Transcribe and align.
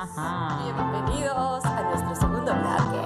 Bienvenidos 0.00 1.64
a 1.64 1.82
nuestro 1.82 2.14
segundo 2.14 2.54
bloque. 2.54 3.02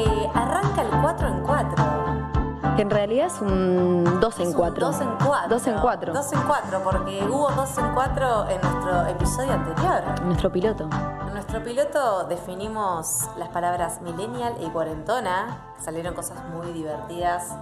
Eh, 0.00 0.28
arranca 0.34 0.82
el 0.82 0.90
4 1.00 1.28
en 1.28 1.42
4. 1.44 2.74
Que 2.74 2.82
en 2.82 2.90
realidad 2.90 3.26
es 3.28 3.40
un 3.40 4.18
2 4.20 4.40
en 4.40 4.52
4. 4.52 4.86
2 4.86 5.00
en 5.00 5.08
4. 5.24 5.48
2 5.48 5.66
en 5.68 5.78
4. 5.78 6.12
2 6.12 6.32
en 6.32 6.40
4, 6.42 6.80
porque 6.82 7.24
hubo 7.30 7.48
2 7.52 7.78
en 7.78 7.94
4 7.94 8.48
en 8.48 8.60
nuestro 8.62 9.06
episodio 9.06 9.52
anterior. 9.52 10.22
Nuestro 10.24 10.50
piloto. 10.50 10.88
En 11.28 11.34
nuestro 11.34 11.62
piloto 11.62 12.24
definimos 12.24 13.28
las 13.38 13.48
palabras 13.50 14.00
millennial 14.02 14.54
y 14.60 14.68
cuarentona. 14.70 15.56
Salieron 15.78 16.14
cosas 16.14 16.38
muy 16.52 16.72
divertidas, 16.72 17.54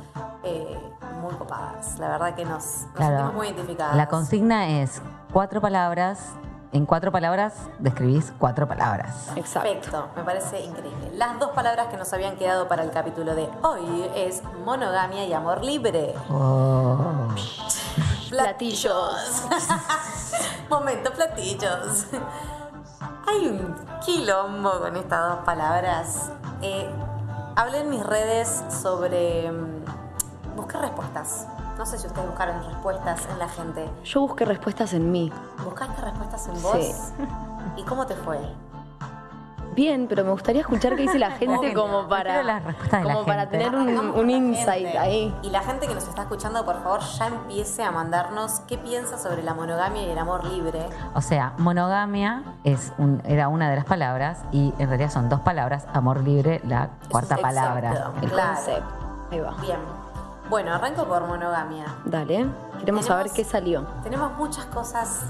eh, 0.45 0.81
muy 1.21 1.35
copadas. 1.35 1.99
La 1.99 2.09
verdad 2.09 2.35
que 2.35 2.47
nos, 2.47 2.55
nos 2.55 2.87
Claro. 2.95 3.17
sentimos 3.17 3.35
muy 3.35 3.49
identificadas. 3.49 3.97
La 3.97 4.09
consigna 4.09 4.67
es 4.81 5.03
cuatro 5.31 5.61
palabras. 5.61 6.31
En 6.75 6.87
cuatro 6.87 7.13
palabras 7.13 7.53
describís 7.79 8.33
cuatro 8.39 8.67
palabras. 8.67 9.29
Exacto. 9.37 9.69
Perfecto, 9.69 10.09
me 10.17 10.23
parece 10.25 10.59
increíble. 10.65 11.11
Las 11.17 11.39
dos 11.39 11.51
palabras 11.51 11.89
que 11.89 11.99
nos 11.99 12.11
habían 12.15 12.37
quedado 12.37 12.67
para 12.67 12.83
el 12.83 12.91
capítulo 12.91 13.35
de 13.35 13.47
hoy 13.63 14.11
es 14.17 14.43
monogamia 14.65 15.27
y 15.27 15.35
amor 15.35 15.63
libre. 15.63 16.15
Oh. 16.31 17.29
Platillos. 18.31 19.45
Momento, 20.71 21.13
platillos. 21.13 22.07
Hay 23.27 23.49
un 23.49 23.75
quilombo 24.03 24.81
con 24.81 24.97
estas 24.97 25.29
dos 25.29 25.45
palabras. 25.45 26.31
Eh, 26.63 26.89
hablé 27.55 27.81
en 27.81 27.91
mis 27.91 28.03
redes 28.03 28.65
sobre... 28.71 29.53
mm, 29.53 30.57
busqué 30.57 30.79
respuestas. 30.79 31.47
No 31.79 31.87
sé 31.87 31.99
si 31.99 32.07
ustedes 32.07 32.27
buscaron 32.29 32.63
respuestas 32.65 33.27
en 33.31 33.39
la 33.39 33.49
gente. 33.49 33.91
Yo 34.05 34.21
busqué 34.21 34.45
respuestas 34.45 34.93
en 34.93 35.11
mí. 35.11 35.33
¿Buscaste 35.65 36.01
respuestas 36.03 36.47
en 36.49 36.63
vos? 36.63 36.77
Sí. 36.77 36.93
¿Y 37.77 37.83
cómo 37.85 38.07
te 38.07 38.15
fue? 38.15 38.39
Bien, 39.75 40.07
pero 40.07 40.23
me 40.23 40.33
gustaría 40.33 40.61
escuchar 40.61 40.95
qué 40.97 41.03
dice 41.03 41.19
la 41.19 41.31
gente 41.39 41.73
como 41.73 42.07
para, 42.07 42.25
Prefiero 42.25 42.43
las 42.47 42.63
respuestas 42.65 43.01
de 43.01 43.09
la 43.09 43.15
como 43.15 43.27
para 43.27 43.41
gente. 43.47 43.59
tener 43.59 43.75
un, 43.75 44.29
insight 44.31 44.83
gente. 44.85 44.99
ahí. 44.99 45.35
Y 45.43 45.49
la 45.49 45.61
gente 45.63 45.89
que 45.89 45.95
nos 45.95 46.07
está 46.07 46.23
escuchando, 46.23 46.63
por 46.67 46.83
favor, 46.83 47.01
ya 47.01 47.29
empiece 47.29 47.83
a 47.83 47.91
mandarnos 47.91 48.61
qué 48.69 48.77
piensa 48.77 49.17
sobre 49.17 49.43
la 49.43 49.55
monogamia 49.55 50.03
y 50.03 50.11
el 50.11 50.19
amor 50.19 50.45
libre. 50.45 50.87
O 51.15 51.23
sea, 51.23 51.55
monogamia 51.57 52.43
es 52.65 52.93
un- 52.99 53.23
era 53.25 53.49
una 53.49 53.71
de 53.71 53.77
las 53.77 53.87
palabras 53.87 54.45
y 54.53 54.75
en 54.79 54.89
realidad 54.91 55.11
son 55.11 55.31
dos 55.31 55.41
palabras. 55.41 55.87
Amor 55.95 56.21
libre, 56.23 56.61
la 56.67 56.91
cuarta 57.11 57.39
palabra. 57.39 58.13
El 58.21 58.31
Claro. 58.31 58.55
concepto. 58.57 58.95
Ahí 59.31 59.41
va. 59.41 59.55
Bien. 59.63 59.79
Bueno, 60.53 60.75
arranco 60.75 61.07
por 61.07 61.27
monogamia. 61.27 61.87
Dale. 62.05 62.47
Queremos 62.79 63.07
saber 63.07 63.31
qué 63.31 63.43
salió. 63.43 63.87
Tenemos 64.03 64.37
muchas 64.37 64.67
cosas 64.67 65.23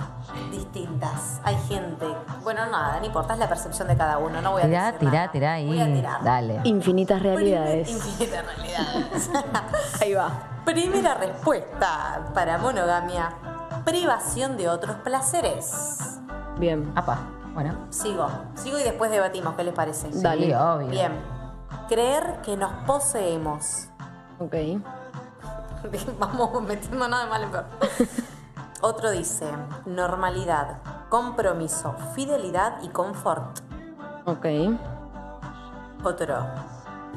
distintas. 0.50 1.40
Hay 1.44 1.54
gente. 1.68 2.06
Bueno, 2.42 2.66
nada, 2.66 2.98
no 2.98 3.06
importa, 3.06 3.34
es 3.34 3.38
la 3.38 3.48
percepción 3.48 3.86
de 3.86 3.96
cada 3.96 4.18
uno. 4.18 4.42
No 4.42 4.50
voy 4.50 4.62
a 4.62 4.64
Tirá, 4.64 4.84
decir 4.86 4.98
tirá, 4.98 5.12
nada. 5.12 5.30
tirá 5.30 5.52
ahí. 5.52 5.66
Voy 5.68 5.80
a 5.80 5.94
tirar. 5.94 6.24
Dale. 6.24 6.60
Infinitas 6.64 7.22
realidades. 7.22 7.88
Infinitas 7.88 8.44
realidades. 8.46 9.30
Ahí 10.02 10.12
va. 10.14 10.30
Primera 10.64 11.14
respuesta 11.14 12.22
para 12.34 12.58
monogamia: 12.58 13.32
privación 13.84 14.56
de 14.56 14.68
otros 14.68 14.96
placeres. 15.04 16.18
Bien. 16.58 16.90
Apa. 16.96 17.18
Bueno. 17.54 17.76
Sigo, 17.90 18.26
sigo 18.56 18.76
y 18.76 18.82
después 18.82 19.08
debatimos, 19.12 19.54
¿qué 19.54 19.62
les 19.62 19.72
parece? 19.74 20.08
Dale. 20.14 20.46
Sí, 20.46 20.52
obvio. 20.52 20.88
Bien. 20.88 21.12
Creer 21.88 22.40
que 22.42 22.56
nos 22.56 22.72
poseemos. 22.88 23.86
Ok. 24.40 24.54
Vamos 26.18 26.62
metiendo 26.66 27.08
nada 27.08 27.24
de 27.24 27.30
mal 27.30 27.42
en 27.44 27.50
peor. 27.50 27.64
Otro 28.80 29.10
dice, 29.10 29.46
normalidad, 29.86 30.78
compromiso, 31.08 31.94
fidelidad 32.14 32.82
y 32.82 32.88
confort. 32.88 33.60
Ok. 34.24 34.46
Otro, 36.04 36.44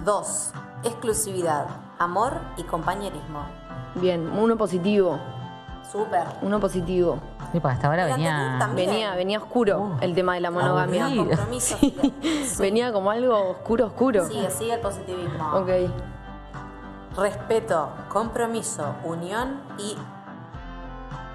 dos, 0.03 0.51
exclusividad, 0.83 1.65
amor 1.97 2.33
y 2.57 2.63
compañerismo. 2.63 3.39
Bien. 3.95 4.29
Uno 4.37 4.55
positivo. 4.57 5.19
Súper. 5.91 6.23
Uno 6.41 6.59
positivo. 6.59 7.17
Sí, 7.51 7.59
porque 7.59 7.75
hasta 7.75 7.87
ahora 7.87 8.05
El 8.07 8.13
venía. 8.13 8.57
también. 8.59 8.89
Venía, 8.89 9.15
venía 9.15 9.37
oscuro 9.39 9.79
Uh, 9.79 9.97
el 10.01 10.13
tema 10.13 10.33
de 10.35 10.41
la 10.41 10.51
monogamia. 10.51 11.05
aburrido. 11.05 11.27
Compromiso. 11.27 11.77
Sí. 11.81 12.57
Venía 12.59 12.91
como 12.91 13.09
algo 13.11 13.51
oscuro, 13.51 13.85
oscuro. 13.87 14.25
Sigue, 14.27 14.49
sigue 14.51 14.73
el 14.73 14.81
positivismo. 14.81 15.51
Ok. 15.55 15.69
Respeto, 17.17 17.89
compromiso, 18.09 18.95
unión 19.03 19.61
y 19.77 19.97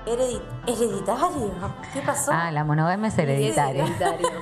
heredi- 0.07 0.43
hereditario. 0.67 1.51
¿Qué 1.95 2.03
pasó? 2.03 2.33
Ah, 2.35 2.51
la 2.51 2.65
monogamia 2.65 3.09
es 3.09 3.19
hereditaria. 3.19 3.85
Hereditario. 3.85 4.29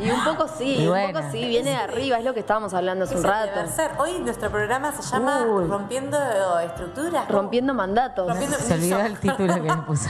Y 0.00 0.08
un 0.08 0.24
poco 0.24 0.46
sí, 0.48 0.76
Y 0.84 0.88
un 0.88 1.12
poco 1.12 1.26
sí, 1.30 1.44
viene 1.46 1.70
de 1.70 1.76
arriba, 1.76 2.16
es 2.18 2.24
lo 2.24 2.32
que 2.32 2.40
estábamos 2.40 2.72
hablando 2.72 3.04
hace 3.04 3.16
un 3.16 3.24
el 3.24 3.30
rato. 3.30 3.46
deber 3.50 3.68
ser. 3.68 3.90
Hoy 3.98 4.18
nuestro 4.20 4.48
programa 4.48 4.92
se 4.92 5.02
llama 5.02 5.42
Uy. 5.42 5.66
Rompiendo 5.66 6.58
Estructuras. 6.60 7.28
Rompiendo 7.28 7.74
mandatos. 7.74 8.26
Rompiendo- 8.28 8.56
Se 8.56 8.74
olvidó 8.74 9.00
el 9.00 9.18
título 9.18 9.52
que 9.56 9.60
le 9.60 9.76
puso. 9.78 10.08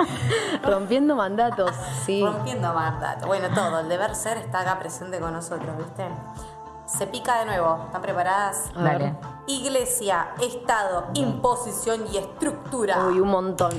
Rompiendo 0.64 1.14
mandatos, 1.16 1.70
sí. 2.04 2.22
Rompiendo 2.22 2.74
mandato. 2.74 3.26
Bueno, 3.26 3.48
todo. 3.54 3.78
El 3.80 3.88
deber 3.88 4.14
ser 4.16 4.36
está 4.36 4.60
acá 4.60 4.78
presente 4.78 5.18
con 5.18 5.32
nosotros, 5.32 5.78
¿viste? 5.78 6.04
Se 6.86 7.06
pica 7.06 7.38
de 7.40 7.46
nuevo. 7.46 7.84
¿Están 7.86 8.02
preparadas? 8.02 8.70
Dale. 8.74 9.14
Iglesia, 9.46 10.28
Estado, 10.40 11.06
imposición 11.14 12.04
y 12.12 12.18
estructura. 12.18 13.06
Uy, 13.06 13.20
un 13.20 13.28
montón. 13.28 13.72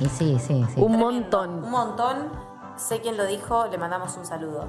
Y 0.00 0.08
sí, 0.08 0.38
sí, 0.38 0.64
sí. 0.74 0.80
Un 0.80 0.92
Tremendo. 0.92 0.98
montón. 0.98 1.64
Un 1.64 1.70
montón. 1.70 2.32
Sé 2.76 3.00
quién 3.00 3.16
lo 3.16 3.24
dijo, 3.26 3.66
le 3.66 3.76
mandamos 3.78 4.16
un 4.16 4.24
saludo. 4.24 4.64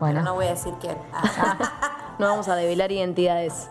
Bueno. 0.00 0.20
Pero 0.20 0.22
no 0.22 0.34
voy 0.34 0.46
a 0.46 0.50
decir 0.50 0.74
quién. 0.80 0.98
Ah. 1.12 1.56
No 2.18 2.28
vamos 2.28 2.48
a 2.48 2.54
develar 2.54 2.90
identidades. 2.90 3.68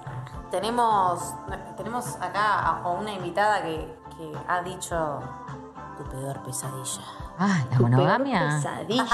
tenemos, 0.52 1.34
tenemos 1.78 2.16
acá 2.22 2.78
a 2.78 2.90
una 2.92 3.12
invitada 3.12 3.64
que, 3.64 3.98
que 4.16 4.32
ha 4.48 4.62
dicho 4.62 5.20
tu 5.98 6.04
peor 6.04 6.44
pesadilla. 6.44 7.02
Ah, 7.38 7.66
la 7.72 7.80
monogamia. 7.80 8.40
pesadilla. 8.56 9.06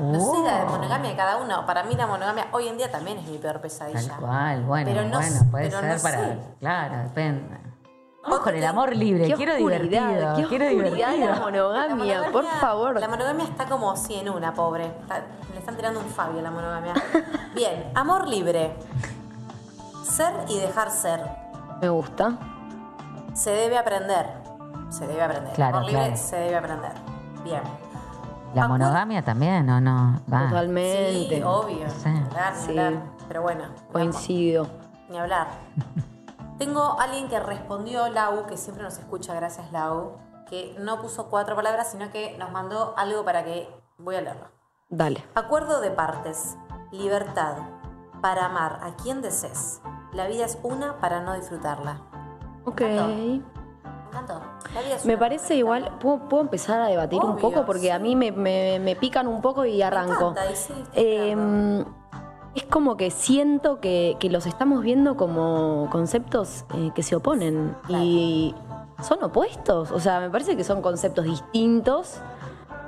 No 0.00 0.20
sé 0.20 0.42
la 0.42 0.56
de 0.58 0.62
Oh. 0.64 0.70
monogamia 0.70 1.10
de 1.10 1.16
cada 1.16 1.36
uno. 1.36 1.66
Para 1.66 1.82
mí 1.84 1.94
la 1.94 2.06
monogamia 2.06 2.46
hoy 2.52 2.68
en 2.68 2.78
día 2.78 2.90
también 2.90 3.18
es 3.18 3.26
mi 3.28 3.38
peor 3.38 3.54
Tal 3.54 3.60
pesadilla. 3.62 4.16
cual, 4.16 4.62
bueno, 4.64 4.90
Pero 4.90 5.04
no 5.08 5.18
bueno, 5.18 5.40
puede 5.50 5.64
pero 5.68 5.80
ser 5.80 5.96
no 5.96 6.02
para. 6.02 6.18
sé. 6.18 6.38
Claro, 6.60 6.96
depende. 7.04 7.58
Vamos 8.22 8.40
con 8.40 8.54
el 8.54 8.64
amor 8.66 8.94
libre, 8.94 9.26
Qué 9.26 9.34
quiero 9.34 9.52
oscuridad, 9.54 9.80
divertido, 9.80 10.36
qué 10.36 10.44
quiero 10.48 10.64
oscuridad 10.66 11.08
divertido. 11.10 11.26
la 11.30 11.34
La 11.34 11.40
monogamia, 11.40 12.22
por 12.32 12.44
favor. 12.46 13.00
La 13.00 13.08
monogamia 13.08 13.44
está 13.44 13.66
como 13.66 13.96
sí 13.96 14.14
en 14.16 14.28
una, 14.28 14.52
pobre. 14.52 14.86
Está- 14.86 15.22
le 15.52 15.58
están 15.58 15.76
tirando 15.76 16.00
un 16.00 16.06
Fabio 16.06 16.40
a 16.40 16.42
la 16.42 16.50
monogamia. 16.50 16.92
Bien, 17.54 17.90
amor 17.94 18.28
libre. 18.28 18.74
Ser 20.04 20.32
y 20.48 20.58
dejar 20.58 20.90
ser. 20.90 21.20
Me 21.80 21.88
gusta. 21.88 22.32
Se 23.34 23.50
debe 23.50 23.78
aprender. 23.78 24.26
Se 24.90 25.06
debe 25.06 25.22
aprender. 25.22 25.52
Claro, 25.54 25.76
amor 25.78 25.90
libre 25.90 26.06
claro. 26.06 26.16
se 26.22 26.36
debe 26.36 26.56
aprender. 26.56 26.92
Bien. 27.44 27.62
La 28.54 28.66
monogamia 28.66 29.22
también, 29.22 29.68
¿o 29.68 29.80
no? 29.80 30.20
Va. 30.32 30.48
Totalmente. 30.48 31.28
Sí, 31.36 31.42
obvio. 31.42 31.88
Sí. 31.90 32.08
Ni 32.08 32.20
hablar, 32.20 32.54
Sí. 32.54 32.70
hablar. 32.70 33.02
Pero 33.28 33.42
bueno. 33.42 33.64
Coincido. 33.92 34.66
Ni 35.10 35.18
hablar. 35.18 35.48
Tengo 36.58 36.98
alguien 36.98 37.28
que 37.28 37.38
respondió, 37.38 38.08
Lau, 38.08 38.46
que 38.46 38.56
siempre 38.56 38.82
nos 38.82 38.98
escucha, 38.98 39.32
gracias 39.34 39.70
Lau, 39.70 40.16
que 40.48 40.74
no 40.80 41.00
puso 41.00 41.28
cuatro 41.28 41.54
palabras, 41.54 41.90
sino 41.90 42.10
que 42.10 42.36
nos 42.38 42.50
mandó 42.50 42.94
algo 42.96 43.24
para 43.24 43.44
que... 43.44 43.68
Voy 43.98 44.16
a 44.16 44.20
leerlo. 44.20 44.46
Dale. 44.88 45.24
Acuerdo 45.34 45.80
de 45.80 45.90
partes. 45.90 46.56
Libertad. 46.92 47.56
Para 48.22 48.46
amar 48.46 48.80
a 48.82 48.94
quien 48.96 49.22
desees. 49.22 49.80
La 50.12 50.26
vida 50.26 50.44
es 50.46 50.58
una 50.62 50.98
para 50.98 51.20
no 51.20 51.34
disfrutarla. 51.34 52.00
Ok. 52.64 52.80
Encantó. 54.08 54.40
Me 55.04 55.16
parece 55.16 55.56
igual. 55.56 55.92
¿puedo, 56.00 56.28
puedo 56.28 56.42
empezar 56.42 56.80
a 56.80 56.86
debatir 56.86 57.20
un 57.22 57.36
poco? 57.36 57.64
Porque 57.64 57.92
a 57.92 57.98
mí 57.98 58.16
me, 58.16 58.32
me- 58.32 58.78
me 58.80 58.96
pican 58.96 59.26
un 59.26 59.40
poco 59.40 59.64
y 59.64 59.80
arranco. 59.82 60.30
encanta, 60.32 60.50
y 60.50 60.56
sí, 60.56 60.74
Eh, 60.94 61.84
es 62.54 62.64
como 62.64 62.96
que 62.96 63.10
siento 63.10 63.80
que, 63.80 64.16
que 64.18 64.30
los 64.30 64.46
estamos 64.46 64.82
viendo 64.82 65.16
como 65.16 65.88
conceptos 65.90 66.64
eh, 66.74 66.90
que 66.94 67.02
se 67.02 67.14
oponen 67.16 67.76
y 67.88 68.54
son 69.02 69.22
opuestos. 69.22 69.92
O 69.92 70.00
sea, 70.00 70.18
me 70.20 70.28
parece 70.30 70.56
que 70.56 70.64
son 70.64 70.82
conceptos 70.82 71.24
distintos 71.24 72.16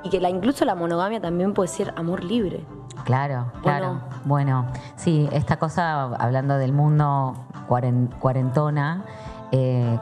y 0.03 0.09
que 0.09 0.19
la, 0.19 0.29
incluso 0.29 0.65
la 0.65 0.75
monogamia 0.75 1.21
también 1.21 1.53
puede 1.53 1.67
ser 1.69 1.93
amor 1.95 2.23
libre. 2.23 2.65
Claro, 3.05 3.51
claro. 3.63 3.93
no? 3.93 4.01
Bueno, 4.25 4.65
sí, 4.95 5.29
esta 5.31 5.57
cosa, 5.57 6.03
hablando 6.15 6.57
del 6.57 6.73
mundo 6.73 7.33
cuaren- 7.69 8.09
cuarentona, 8.19 9.05
eh, 9.51 9.97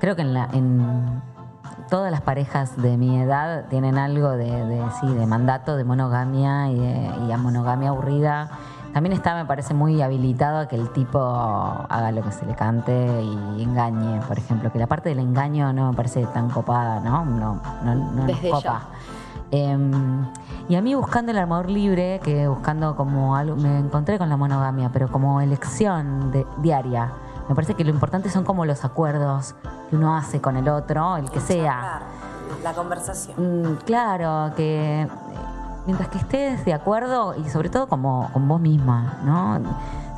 creo 0.00 0.16
que 0.16 0.22
en, 0.22 0.34
la- 0.34 0.48
en 0.52 1.22
todas 1.90 2.10
las 2.10 2.20
parejas 2.22 2.76
de 2.80 2.96
mi 2.96 3.20
edad 3.20 3.66
tienen 3.68 3.98
algo 3.98 4.30
de, 4.30 4.64
de, 4.66 4.82
sí, 5.00 5.06
de 5.12 5.26
mandato, 5.26 5.76
de 5.76 5.84
monogamia 5.84 6.70
y, 6.70 6.78
de- 6.78 7.10
y 7.28 7.32
a 7.32 7.36
monogamia 7.38 7.90
aburrida. 7.90 8.50
También 8.92 9.12
está, 9.12 9.34
me 9.34 9.44
parece, 9.44 9.74
muy 9.74 10.00
habilitado 10.02 10.58
a 10.60 10.68
que 10.68 10.76
el 10.76 10.88
tipo 10.90 11.18
haga 11.18 12.12
lo 12.12 12.22
que 12.22 12.30
se 12.30 12.46
le 12.46 12.54
cante 12.54 13.22
y 13.24 13.62
engañe, 13.62 14.20
por 14.28 14.38
ejemplo. 14.38 14.70
Que 14.70 14.78
la 14.78 14.86
parte 14.86 15.08
del 15.08 15.18
engaño 15.18 15.72
no 15.72 15.90
me 15.90 15.96
parece 15.96 16.24
tan 16.26 16.48
copada, 16.48 17.00
¿no? 17.00 17.24
No, 17.24 17.60
no, 17.84 17.94
no 17.94 18.12
nos 18.12 18.26
Desde 18.28 18.48
ya. 18.50 18.54
copa. 18.54 18.82
Em, 19.50 20.24
y 20.68 20.76
a 20.76 20.80
mí 20.82 20.94
buscando 20.94 21.32
el 21.32 21.38
amor 21.38 21.68
libre, 21.68 22.20
que 22.22 22.46
buscando 22.46 22.94
como 22.94 23.34
algo, 23.34 23.56
me 23.56 23.78
encontré 23.80 24.16
con 24.16 24.28
la 24.28 24.36
monogamia, 24.36 24.90
pero 24.92 25.08
como 25.08 25.40
elección 25.40 26.30
de- 26.30 26.46
diaria. 26.58 27.10
Me 27.48 27.54
parece 27.54 27.74
que 27.74 27.84
lo 27.84 27.90
importante 27.90 28.30
son 28.30 28.44
como 28.44 28.64
los 28.64 28.84
acuerdos 28.84 29.54
que 29.90 29.96
uno 29.96 30.16
hace 30.16 30.40
con 30.40 30.56
el 30.56 30.68
otro, 30.68 31.16
el 31.16 31.30
que 31.30 31.40
sea. 31.40 32.00
La 32.62 32.72
conversación. 32.72 33.36
Mm, 33.36 33.76
claro, 33.84 34.52
que 34.56 35.06
mientras 35.86 36.08
que 36.08 36.18
estés 36.18 36.64
de 36.64 36.72
acuerdo 36.72 37.34
y 37.36 37.48
sobre 37.50 37.68
todo 37.68 37.86
como 37.88 38.30
con 38.32 38.48
vos 38.48 38.60
misma, 38.60 39.18
¿no? 39.24 39.58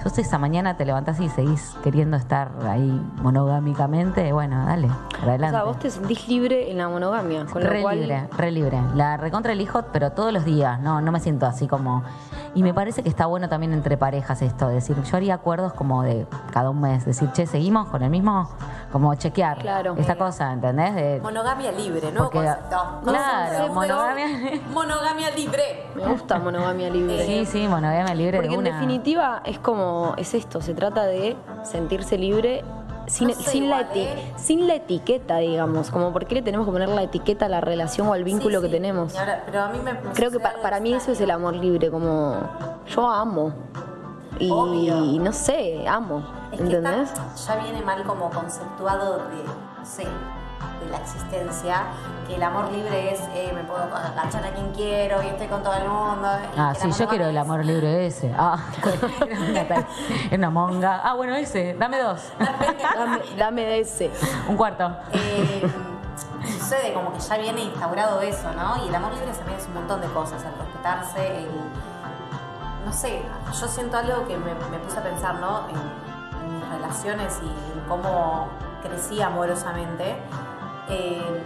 Yo 0.05 0.11
sé, 0.11 0.21
esa 0.21 0.39
mañana 0.39 0.77
te 0.77 0.85
levantás 0.85 1.19
y 1.19 1.29
seguís 1.29 1.75
queriendo 1.83 2.17
estar 2.17 2.53
ahí 2.69 3.03
monogámicamente, 3.23 4.33
bueno, 4.33 4.65
dale, 4.65 4.87
para 4.87 5.27
O 5.27 5.29
adelante. 5.31 5.57
sea, 5.57 5.65
vos 5.65 5.79
te 5.81 5.91
sentís 5.91 6.29
libre 6.29 6.71
en 6.71 6.79
la 6.79 6.89
monogamia, 6.89 7.45
con 7.47 7.61
re 7.63 7.79
lo 7.79 7.83
cual 7.83 8.01
libre, 8.01 8.29
re 8.37 8.51
libre. 8.53 8.81
La 8.95 9.17
recontra 9.17 9.53
elijo, 9.53 9.83
pero 9.93 10.13
todos 10.13 10.33
los 10.33 10.45
días, 10.45 10.79
no, 10.81 11.01
no 11.01 11.11
me 11.11 11.19
siento 11.19 11.47
así 11.47 11.67
como. 11.67 12.05
Y 12.57 12.63
me 12.63 12.73
parece 12.73 13.03
que 13.03 13.09
está 13.11 13.27
bueno 13.27 13.51
también 13.51 13.75
entre 13.75 13.99
parejas 13.99 14.41
esto, 14.41 14.69
decir, 14.69 14.97
yo 15.03 15.17
haría 15.19 15.35
acuerdos 15.35 15.75
como 15.75 16.03
de 16.03 16.27
cada 16.53 16.71
un 16.71 16.81
mes, 16.81 17.05
decir, 17.05 17.31
che, 17.33 17.47
seguimos 17.47 17.87
con 17.89 18.03
el 18.03 18.09
mismo, 18.09 18.49
como 18.91 19.15
chequear 19.15 19.59
Claro. 19.59 19.95
esta 19.99 20.17
cosa, 20.17 20.53
¿entendés? 20.55 20.95
De, 20.95 21.21
Monogamia 21.23 21.71
libre, 21.71 22.11
¿no? 22.13 22.25
Porque- 22.25 22.39
claro, 22.41 23.75
monogamia- 23.75 24.61
Monogamia 24.73 25.31
libre. 25.33 25.63
me 25.95 26.07
gusta 26.07 26.39
monogamia 26.39 26.89
libre. 26.89 27.27
sí, 27.27 27.45
sí, 27.45 27.69
monogamia 27.69 28.15
libre 28.15 28.39
Porque 28.39 28.49
de 28.49 28.55
en 28.55 28.65
definitiva 28.65 29.43
es 29.45 29.59
como, 29.59 30.15
es 30.17 30.33
esto, 30.33 30.63
se 30.63 30.73
trata 30.73 31.05
de 31.05 31.37
sentirse 31.63 32.17
libre 32.17 32.65
sin, 33.07 33.29
No 33.29 33.35
sé 33.35 33.51
sin 33.51 33.71
la 33.71 33.81
eti- 33.93 33.99
¿eh? 34.05 34.33
sin 34.37 34.67
la 34.67 34.75
etiqueta, 34.75 35.39
digamos, 35.39 35.91
como 35.91 36.13
por 36.13 36.27
qué 36.27 36.37
le 36.37 36.43
tenemos 36.43 36.67
que 36.67 36.73
poner 36.73 36.89
la 36.89 37.03
etiqueta 37.03 37.47
a 37.47 37.49
la 37.49 37.61
relación 37.61 38.09
o 38.09 38.13
al 38.13 38.25
vínculo 38.25 38.61
Sí, 38.61 38.67
que 38.67 38.73
tenemos. 38.73 39.17
Ahora- 39.17 39.43
pero 39.47 39.63
a 39.63 39.69
mí 39.69 39.79
me, 39.83 39.97
Creo 40.15 40.31
que 40.31 40.41
pa- 40.41 40.55
para 40.63 40.81
mí 40.81 40.93
eso 40.95 41.13
es 41.13 41.21
el 41.21 41.31
amor 41.31 41.55
libre, 41.57 41.91
como 41.91 42.37
yo 42.89 43.09
amo. 43.09 43.53
Y, 44.39 45.19
no 45.19 45.33
sé, 45.33 45.87
amo. 45.89 46.23
Es 46.53 46.59
que 46.59 46.65
¿Entendés? 46.67 47.09
está- 47.11 47.35
ya 47.35 47.63
viene 47.63 47.83
mal 47.83 48.03
como 48.05 48.29
conceptuado 48.31 49.15
de, 49.17 49.45
no 49.79 49.85
sé, 49.87 50.03
de 50.05 50.09
la 50.91 50.99
existencia, 50.99 51.85
que 52.27 52.37
el 52.37 52.43
amor 52.43 52.71
libre 52.73 53.13
es, 53.13 53.21
eh, 53.35 53.53
me 53.55 53.63
puedo 53.65 53.83
agachar 53.83 54.45
a 54.45 54.51
quien 54.51 54.73
quiero 54.73 55.23
y 55.23 55.27
estoy 55.27 55.47
con 55.47 55.63
todo 55.63 55.75
el 55.75 55.89
mundo. 55.89 56.29
Ah, 56.57 56.75
sí, 56.75 56.91
yo 56.91 57.09
quiero 57.09 57.27
el 57.27 57.39
amor 57.39 57.65
libre 57.65 58.07
ese. 58.07 58.33
Ah, 58.37 58.59
era 59.61 59.87
una, 60.33 60.51
monga. 60.51 61.01
Ah, 61.03 61.15
bueno, 61.15 61.35
ese, 61.37 61.75
dame 61.79 61.99
dos. 61.99 62.33
Dame, 63.37 63.79
ese. 63.79 64.11
Un 64.49 64.57
cuarto. 64.57 64.91
Eh, 65.13 65.67
sucede 66.47 66.93
como 66.93 67.13
que 67.13 67.21
ya 67.21 67.39
viene 67.39 67.63
instaurado 67.63 68.21
eso, 68.21 68.53
¿no? 68.53 68.85
Y 68.85 68.89
el 68.89 68.95
amor 68.95 69.13
libre 69.13 69.33
también 69.33 69.59
es 69.59 69.67
un 69.67 69.75
montón 69.75 70.01
de 70.01 70.09
cosas, 70.09 70.43
el 70.45 70.59
respetarse, 70.59 71.39
el... 71.39 71.51
No 72.85 72.93
sé, 72.93 73.21
yo 73.61 73.67
siento 73.67 73.97
algo 73.97 74.27
que 74.29 74.37
me, 74.37 74.55
me 74.71 74.79
puse 74.79 74.99
a 74.99 75.03
pensar, 75.03 75.35
¿no? 75.37 75.69
En, 75.69 75.77
en 76.47 76.55
mis 76.55 76.69
relaciones 76.69 77.41
y 77.43 77.47
en 77.47 77.81
cómo 77.89 78.49
crecí 78.83 79.21
amorosamente. 79.21 80.17
Eh, 80.89 81.43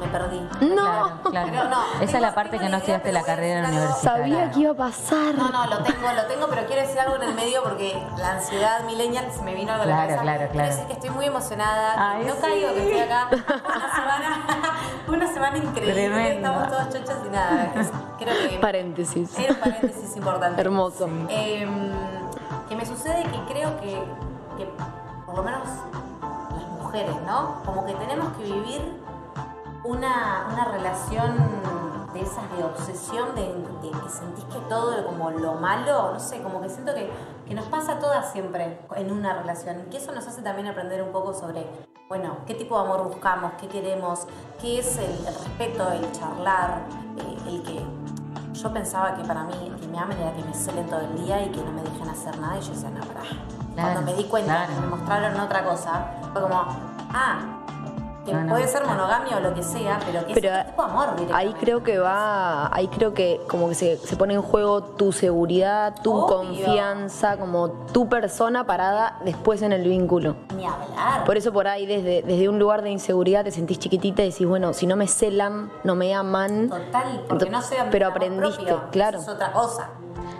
me 0.00 0.06
perdí. 0.06 0.40
No. 0.74 0.82
Claro, 0.82 1.20
claro. 1.30 1.48
Pero 1.50 1.64
no, 1.68 1.82
Esa 2.00 2.16
es 2.16 2.22
la 2.22 2.34
parte 2.34 2.58
que 2.58 2.68
no 2.70 2.78
estudiaste 2.78 3.12
la 3.12 3.22
carrera 3.22 3.60
decir 3.60 3.74
algo. 3.76 3.86
universitaria. 3.86 4.34
Sabía 4.34 4.50
que 4.50 4.60
iba 4.60 4.70
a 4.70 4.74
pasar. 4.74 5.34
No, 5.34 5.48
no, 5.50 5.66
lo 5.66 5.82
tengo, 5.82 6.12
lo 6.16 6.24
tengo, 6.24 6.46
pero 6.48 6.66
quiero 6.66 6.80
decir 6.82 6.98
algo 7.00 7.16
en 7.16 7.22
el 7.24 7.34
medio 7.34 7.62
porque 7.62 8.02
la 8.16 8.32
ansiedad 8.32 8.82
millennial 8.84 9.26
se 9.30 9.42
me 9.42 9.54
vino 9.54 9.72
algo 9.72 9.84
a 9.84 9.86
la 9.86 9.92
Claro, 9.94 10.08
cabeza. 10.08 10.22
claro, 10.22 10.38
Quiero 10.38 10.52
claro. 10.52 10.68
decir 10.70 10.86
que 10.86 10.92
estoy 10.94 11.10
muy 11.10 11.26
emocionada, 11.26 12.12
Ay, 12.12 12.24
no 12.24 12.32
sí. 12.34 12.40
caigo, 12.40 12.72
que 12.72 12.82
estoy 12.82 13.00
acá 13.00 13.28
una 13.30 13.94
semana, 13.94 14.40
una 15.08 15.32
semana 15.34 15.56
increíble, 15.58 15.92
Tremendo. 15.92 16.48
estamos 16.48 16.68
todos 16.70 16.88
chochos 16.94 17.26
y 17.26 17.28
nada. 17.28 17.72
Creo 18.18 18.48
que 18.48 18.58
Paréntesis. 18.58 19.38
era 19.38 19.52
un 19.52 19.58
paréntesis 19.60 20.16
importante. 20.16 20.60
Hermoso. 20.62 21.08
Em, 21.28 21.92
que 22.70 22.74
me 22.76 22.86
sucede 22.86 23.22
que 23.24 23.52
creo 23.52 23.78
que, 23.80 24.02
que 24.56 24.66
por 25.26 25.36
lo 25.36 25.42
menos 25.42 25.60
¿no? 27.26 27.62
Como 27.64 27.86
que 27.86 27.94
tenemos 27.94 28.36
que 28.36 28.44
vivir 28.44 29.00
una, 29.84 30.48
una 30.52 30.64
relación 30.66 31.36
de 32.12 32.20
esas 32.20 32.50
de 32.56 32.64
obsesión, 32.64 33.34
de, 33.34 33.54
que 33.80 34.08
sentís 34.08 34.44
que 34.46 34.58
todo 34.68 35.04
como 35.06 35.30
lo 35.30 35.54
malo, 35.54 36.12
no 36.12 36.20
sé, 36.20 36.42
como 36.42 36.60
que 36.60 36.68
siento 36.68 36.92
que, 36.94 37.08
que 37.46 37.54
nos 37.54 37.66
pasa 37.66 37.98
todas 37.98 38.32
siempre 38.32 38.80
en 38.96 39.12
una 39.12 39.34
relación. 39.34 39.80
Y 39.80 39.90
que 39.90 39.98
eso 39.98 40.12
nos 40.12 40.26
hace 40.26 40.42
también 40.42 40.66
aprender 40.66 41.02
un 41.02 41.12
poco 41.12 41.32
sobre, 41.32 41.66
bueno, 42.08 42.38
qué 42.46 42.54
tipo 42.54 42.76
de 42.76 42.84
amor 42.84 43.04
buscamos, 43.04 43.52
qué 43.60 43.68
queremos, 43.68 44.26
qué 44.60 44.80
es 44.80 44.98
el, 44.98 45.24
respeto, 45.24 45.92
el 45.92 46.10
charlar, 46.12 46.82
eh, 47.18 47.48
el 47.48 47.62
que 47.62 47.80
yo 48.52 48.72
pensaba 48.72 49.14
que 49.14 49.22
para 49.22 49.44
mí 49.44 49.72
que 49.80 49.86
me 49.86 49.98
amen 49.98 50.18
era 50.18 50.32
que 50.34 50.42
me 50.42 50.52
celen 50.52 50.86
todo 50.86 51.00
el 51.00 51.24
día 51.24 51.42
y 51.42 51.50
que 51.50 51.62
no 51.62 51.70
me 51.70 51.82
dejen 51.82 52.08
hacer 52.08 52.36
nada 52.38 52.58
y 52.58 52.60
yo 52.60 52.72
decía, 52.72 52.90
no, 52.90 53.59
Cuando 53.74 54.02
me 54.02 54.14
di 54.14 54.24
cuenta 54.24 54.66
claro. 54.66 54.74
que 54.74 54.80
me 54.80 54.86
mostraron 54.88 55.40
otra 55.40 55.64
cosa, 55.64 56.06
fue 56.32 56.42
como, 56.42 56.56
ah, 57.12 57.38
que 58.24 58.32
No, 58.34 58.42
no, 58.42 58.48
puede 58.50 58.68
ser 58.68 58.84
monogamia 58.84 59.38
o 59.38 59.40
lo 59.40 59.54
que 59.54 59.62
sea, 59.62 59.98
pero 60.04 60.26
que 60.26 60.34
Pero 60.34 60.54
es 60.54 60.66
tipo 60.66 60.82
amor 60.82 61.08
ahí 61.32 61.54
creo 61.58 61.82
que 61.82 61.98
va, 61.98 62.68
ahí 62.74 62.86
creo 62.88 63.14
que 63.14 63.40
como 63.48 63.70
que 63.70 63.74
se, 63.74 63.96
se 63.96 64.16
pone 64.16 64.34
en 64.34 64.42
juego 64.42 64.82
tu 64.82 65.10
seguridad, 65.12 65.94
tu 66.02 66.12
Obvio. 66.12 66.36
confianza, 66.36 67.38
como 67.38 67.70
tu 67.70 68.10
persona 68.10 68.66
parada 68.66 69.16
después 69.24 69.62
en 69.62 69.72
el 69.72 69.88
vínculo. 69.88 70.36
Ni 70.54 70.66
hablar. 70.66 71.24
Por 71.24 71.38
eso 71.38 71.50
por 71.50 71.66
ahí 71.66 71.86
desde, 71.86 72.20
desde 72.22 72.48
un 72.50 72.58
lugar 72.58 72.82
de 72.82 72.90
inseguridad 72.90 73.44
te 73.44 73.52
sentís 73.52 73.78
chiquitita 73.78 74.22
y 74.22 74.30
decís, 74.30 74.46
bueno, 74.46 74.74
si 74.74 74.86
no 74.86 74.96
me 74.96 75.06
celan, 75.06 75.70
no 75.84 75.94
me 75.94 76.14
aman. 76.14 76.68
Total, 76.68 77.24
porque 77.26 77.48
no 77.48 77.62
sé 77.62 77.76
Pero 77.90 78.08
aprendiste, 78.08 78.64
propio, 78.64 78.90
claro. 78.90 79.18
eso 79.18 79.30
es 79.30 79.34
otra 79.36 79.52
cosa. 79.52 79.88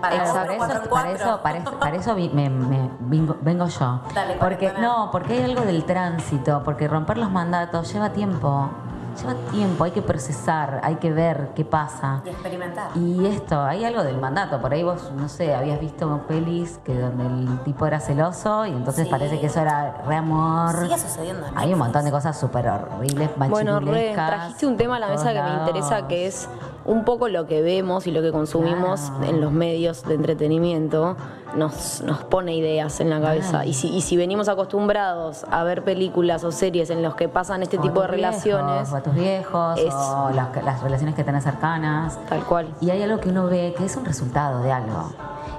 Para 0.00 0.17
Exacto. 0.17 0.56
Para 0.58 0.73
eso, 0.81 0.88
para 0.91 1.11
eso, 1.11 1.41
para 1.43 1.58
eso, 1.58 1.79
para 1.79 1.97
eso 1.97 2.14
vi- 2.14 2.31
me, 2.31 2.49
me- 2.49 2.91
vengo, 3.00 3.37
vengo 3.43 3.67
yo. 3.67 4.00
Dale, 4.14 4.37
porque 4.41 4.73
no, 4.81 5.11
porque 5.12 5.35
hay 5.35 5.43
algo 5.44 5.62
del 5.62 5.85
tránsito, 5.85 6.62
porque 6.64 6.88
romper 6.88 7.19
los 7.19 7.31
mandatos 7.31 7.93
lleva 7.93 8.11
tiempo. 8.11 8.70
Lleva 9.20 9.35
tiempo, 9.50 9.82
hay 9.85 9.91
que 9.91 10.02
procesar, 10.02 10.81
hay 10.85 10.94
que 10.94 11.11
ver 11.12 11.50
qué 11.56 11.64
pasa. 11.64 12.23
Y 12.25 12.29
experimentar. 12.29 12.91
Y 12.97 13.26
esto, 13.26 13.61
hay 13.61 13.85
algo 13.85 14.05
del 14.05 14.19
mandato. 14.19 14.61
Por 14.61 14.73
ahí 14.73 14.85
vos, 14.85 15.11
no 15.17 15.29
sé, 15.29 15.52
habías 15.52 15.81
visto 15.81 16.20
pelis 16.29 16.79
que 16.85 16.96
donde 16.99 17.26
el 17.26 17.58
tipo 17.64 17.85
era 17.87 17.99
celoso 17.99 18.64
y 18.67 18.70
entonces 18.70 19.06
Sí. 19.06 19.11
parece 19.11 19.41
que 19.41 19.46
eso 19.46 19.61
era 19.61 20.03
re 20.06 20.14
amor. 20.17 20.81
Sigue 20.82 20.96
sucediendo 20.96 21.44
en 21.49 21.58
Hay 21.58 21.73
un 21.73 21.81
montón 21.81 22.05
de 22.05 22.12
cosas 22.12 22.38
súper 22.38 22.69
horribles, 22.69 23.31
Bueno, 23.50 23.81
re, 23.81 24.12
trajiste 24.14 24.67
un 24.67 24.76
tema 24.76 24.96
a 24.96 25.00
la 25.00 25.08
mesa 25.08 25.32
que 25.32 25.43
me 25.43 25.55
interesa, 25.55 26.06
que 26.06 26.26
es 26.29 26.49
un 26.91 27.05
poco 27.05 27.29
lo 27.29 27.47
que 27.47 27.63
vemos 27.63 28.07
y 28.07 28.11
lo 28.11 28.21
que 28.21 28.33
consumimos 28.33 29.01
Claro. 29.01 29.25
en 29.27 29.41
los 29.41 29.53
medios 29.53 30.03
de 30.05 30.15
entretenimiento. 30.15 31.17
Nos, 31.55 32.01
nos 32.03 32.19
pone 32.25 32.55
ideas 32.56 33.01
en 33.01 33.11
la 33.11 33.20
cabeza. 33.20 33.51
Claro. 33.51 33.69
Y 33.69 33.75
si, 33.75 33.89
y 33.89 34.03
si 34.03 34.17
venimos 34.17 34.49
acostumbrados 34.49 35.44
a 35.51 35.65
ver 35.65 35.82
películas 35.82 36.44
o 36.44 36.53
series 36.53 36.91
en 36.91 37.03
los 37.03 37.15
que 37.17 37.29
pasan 37.29 37.63
este 37.63 37.79
O 37.79 37.81
tipo 37.81 38.01
de 38.03 38.06
viejos, 38.09 38.44
relaciones, 38.44 38.93
o 38.93 38.97
a 38.97 39.01
tus 39.03 39.15
viejos, 39.15 39.79
es- 39.81 39.93
o 39.94 40.31
las, 40.35 40.65
las 40.65 40.82
relaciones 40.82 41.15
que 41.17 41.25
tenés 41.25 41.43
cercanas. 41.44 42.19
tal 42.29 42.44
cual. 42.44 42.69
Y 42.81 42.91
hay 42.91 43.03
algo 43.03 43.19
que 43.20 43.29
uno 43.31 43.47
ve 43.47 43.75
que 43.77 43.85
es 43.85 43.97
un 43.97 44.05
resultado 44.05 44.63
de 44.63 44.70
algo. 44.73 45.11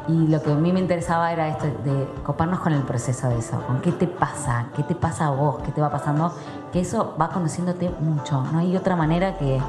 Y 0.08 0.28
lo 0.28 0.42
que 0.42 0.52
a 0.52 0.56
mí 0.56 0.72
me 0.74 0.80
interesaba 0.80 1.32
era 1.32 1.48
esto 1.50 1.66
de 1.66 2.08
coparnos 2.26 2.60
con 2.62 2.74
el 2.74 2.82
proceso 2.84 3.28
de 3.30 3.38
eso, 3.38 3.62
con 3.68 3.82
qué 3.82 3.92
te 3.92 4.08
pasa, 4.08 4.68
qué 4.76 4.84
te 4.84 4.96
pasa 4.96 5.28
a 5.28 5.30
vos, 5.32 5.58
qué 5.64 5.72
te 5.72 5.80
va 5.82 5.90
pasando, 5.92 6.34
que 6.74 6.80
eso 6.80 7.14
va 7.22 7.30
conociéndote 7.30 7.90
mucho. 8.00 8.42
No 8.52 8.60
hay 8.60 8.76
otra 8.76 8.96
manera 8.96 9.38
que, 9.38 9.60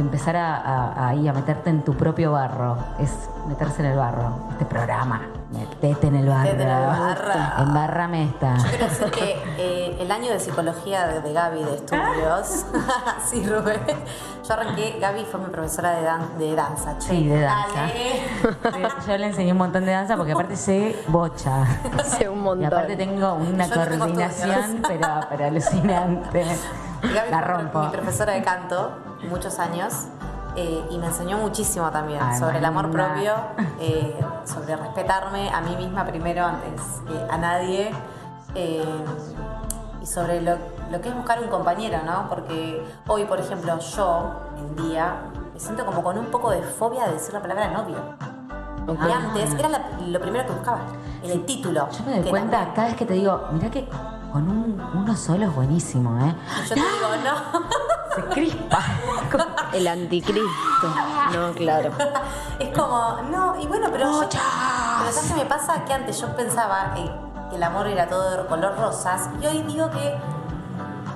empezar 0.00 0.36
a, 0.36 0.56
a- 0.56 1.08
a 1.10 1.14
meterte 1.32 1.70
en 1.70 1.82
tu 1.84 1.94
propio 1.94 2.32
barro, 2.32 2.76
es 2.98 3.10
meterse 3.46 3.80
en 3.82 3.92
el 3.92 3.96
barro. 3.98 4.32
Este 4.52 4.64
programa, 4.64 5.22
metete 5.52 6.06
en 6.08 6.16
el 6.16 6.28
barro. 6.28 6.42
Metete 6.44 6.62
en 6.62 6.68
el 6.68 6.86
barro. 6.86 7.62
Embárrame 7.62 8.24
esta. 8.24 8.56
Yo 8.56 8.64
quiero 8.68 8.84
decir 8.88 9.10
que 9.10 9.42
eh, 9.58 9.96
el 10.00 10.10
año 10.10 10.30
de 10.30 10.40
psicología 10.40 11.06
de, 11.06 11.20
de 11.20 11.32
Gaby 11.32 11.64
de 11.64 11.74
estudios, 11.76 12.64
sí, 13.26 13.46
Rubén, 13.46 13.80
yo 14.46 14.52
arranqué, 14.54 14.98
Gaby 15.00 15.24
fue 15.30 15.40
mi 15.40 15.46
profesora 15.46 15.90
de, 15.92 16.02
dan- 16.02 16.38
de 16.38 16.54
danza. 16.54 16.98
che. 16.98 17.08
Sí, 17.08 17.28
de 17.28 17.40
danza. 17.40 17.80
Dale. 18.62 18.88
Yo 19.06 19.16
le 19.18 19.26
enseñé 19.26 19.52
un 19.52 19.58
montón 19.58 19.84
de 19.84 19.92
danza 19.92 20.16
porque 20.16 20.32
aparte 20.32 20.56
sé 20.56 20.96
bocha. 21.08 21.62
Hace 21.98 22.28
un 22.28 22.38
Y 22.38 22.42
montón. 22.42 22.66
aparte 22.66 22.96
tengo 22.96 23.34
una 23.34 23.66
Yo 23.66 23.76
no 23.76 23.84
tengo 23.84 23.98
coordinación, 23.98 24.82
pero, 24.86 25.08
pero 25.28 25.44
alucinante. 25.46 26.44
Gaby 27.02 27.30
La 27.30 27.38
fue 27.38 27.40
rompo. 27.40 27.80
mi 27.82 27.88
profesora 27.88 28.32
de 28.32 28.42
canto 28.42 28.90
muchos 29.28 29.58
años 29.58 30.06
eh, 30.56 30.84
y 30.90 30.98
me 30.98 31.06
enseñó 31.06 31.38
muchísimo 31.38 31.90
también 31.90 32.20
Ay, 32.22 32.38
sobre 32.38 32.58
el 32.58 32.64
amor 32.64 32.86
linda. 32.88 33.12
propio, 33.12 33.34
eh, 33.80 34.18
sobre 34.44 34.76
respetarme 34.76 35.50
a 35.50 35.60
mí 35.60 35.76
misma 35.76 36.04
primero 36.04 36.44
antes 36.44 36.80
que 37.06 37.32
a 37.32 37.36
nadie 37.38 37.90
eh, 38.54 39.04
y 40.02 40.06
sobre 40.06 40.40
lo, 40.40 40.56
lo 40.90 41.00
que 41.00 41.08
es 41.10 41.14
buscar 41.14 41.40
un 41.42 41.48
compañero, 41.48 41.98
¿no? 42.04 42.28
Porque 42.28 42.82
hoy, 43.08 43.24
por 43.24 43.38
ejemplo, 43.40 43.78
yo 43.78 44.32
en 44.56 44.76
día 44.88 45.16
me 45.52 45.60
siento 45.60 45.84
como 45.84 46.02
con 46.02 46.16
un 46.18 46.26
poco 46.26 46.50
de 46.50 46.62
fobia 46.62 47.06
de 47.06 47.12
decir 47.14 47.34
la 47.34 47.42
palabra 47.42 47.68
novio. 47.70 47.98
Ok. 48.86 48.98
Y 49.06 49.12
antes 49.12 49.54
era 49.54 49.68
la- 49.68 49.82
lo 50.06 50.18
primero 50.20 50.46
que 50.46 50.52
buscaba, 50.54 50.80
el 51.22 51.44
título. 51.44 51.88
Yo 51.90 52.04
me 52.04 52.20
doy 52.20 52.30
cuenta 52.30 52.72
cada 52.74 52.88
vez 52.88 52.96
que 52.96 53.04
te 53.04 53.14
digo, 53.14 53.48
mirá 53.52 53.70
que 53.70 53.86
con 54.32 54.48
un- 54.48 54.80
uno 54.94 55.14
solo 55.14 55.44
es 55.44 55.54
buenísimo, 55.54 56.18
¿eh? 56.26 56.34
Yo 56.68 56.74
te 56.74 56.80
digo, 56.80 57.08
no. 57.24 57.60
Se 58.22 58.28
crispa. 58.34 58.78
Que 59.70 59.78
El 59.78 59.88
anticristo. 59.88 60.94
No, 61.32 61.52
claro. 61.52 61.90
es 62.58 62.76
como, 62.78 63.18
no, 63.30 63.60
y 63.60 63.66
bueno, 63.66 63.88
pero 63.92 64.04
yo, 64.10 64.28
pero 64.28 65.12
¿sabes 65.12 65.30
qué 65.32 65.34
me 65.34 65.44
pasa? 65.46 65.84
Que 65.84 65.92
antes 65.94 66.20
yo 66.20 66.34
pensaba 66.34 66.92
que, 66.94 67.10
que 67.50 67.56
el 67.56 67.62
amor 67.62 67.86
era 67.86 68.06
todo 68.08 68.30
de 68.30 68.46
color 68.46 68.76
rosas 68.78 69.28
y 69.42 69.46
hoy 69.46 69.62
digo 69.62 69.90
que 69.90 70.16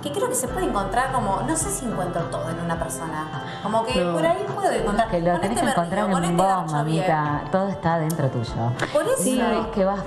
que 0.02 0.10
creo 0.10 0.28
que 0.28 0.34
se 0.34 0.48
puede 0.48 0.66
encontrar 0.66 1.12
como, 1.12 1.42
no 1.46 1.56
sé 1.56 1.70
si 1.70 1.84
encuentro 1.86 2.22
todo 2.22 2.50
en 2.50 2.58
una 2.58 2.76
persona. 2.76 3.24
Como 3.62 3.84
que 3.86 4.04
No. 4.04 4.14
por 4.14 4.26
ahí 4.26 4.44
puedo 4.52 4.68
encontrar. 4.72 5.08
Que 5.08 5.20
lo 5.20 5.38
tenés 5.38 5.50
este 5.58 5.64
que 5.64 5.70
encontrar 5.70 6.10
en 6.10 6.24
este 6.24 6.36
vos, 6.36 6.64
bien. 6.64 6.72
mamita. 6.76 7.42
Todo 7.52 7.68
está 7.68 7.98
dentro 7.98 8.28
tuyo. 8.28 8.52
Por 8.92 9.04
eso. 9.04 9.22
Sí, 9.22 9.40
es 9.40 9.66
que 9.68 9.84
vas. 9.84 10.00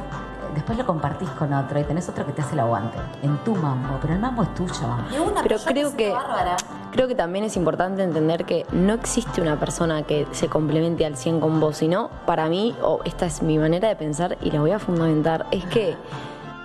Después 0.54 0.78
lo 0.78 0.86
compartís 0.86 1.30
con 1.32 1.54
otro 1.54 1.80
y 1.80 1.86
tenés 1.86 2.10
otro 2.10 2.26
que 2.26 2.34
te 2.34 2.42
hace 2.42 2.54
el 2.56 2.60
aguante. 2.60 2.98
En 3.24 3.38
tu 3.46 3.56
mambo, 3.56 3.98
pero 4.02 4.14
el 4.16 4.20
mambo 4.20 4.44
es 4.44 4.54
tuyo. 4.54 4.74
De 5.10 5.20
una, 5.22 5.42
Pero 5.44 5.58
creo 5.66 5.96
que- 5.96 6.12
bárbara. 6.12 6.58
Creo 6.96 7.10
que 7.10 7.16
también 7.16 7.44
es 7.44 7.58
importante 7.58 8.04
entender 8.04 8.46
que 8.46 8.66
no 8.72 8.94
existe 8.94 9.42
una 9.42 9.60
persona 9.60 10.04
que 10.04 10.26
se 10.32 10.48
complemente 10.48 11.06
al 11.06 11.18
100 11.18 11.42
con 11.42 11.60
vos, 11.60 11.76
sino 11.76 12.10
para 12.26 12.48
mí, 12.48 12.74
o 12.82 13.02
esta 13.04 13.26
es 13.26 13.42
mi 13.44 13.58
manera 13.58 13.90
de 13.90 13.98
pensar 13.98 14.38
y 14.42 14.50
la 14.52 14.62
voy 14.62 14.72
a 14.72 14.80
fundamentar, 14.80 15.46
es 15.52 15.66
que 15.66 15.98